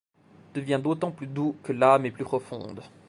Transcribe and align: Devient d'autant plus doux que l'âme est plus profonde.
Devient 0.55 0.79
d'autant 0.81 1.11
plus 1.11 1.27
doux 1.27 1.55
que 1.61 1.71
l'âme 1.73 2.07
est 2.07 2.09
plus 2.09 2.23
profonde. 2.25 2.81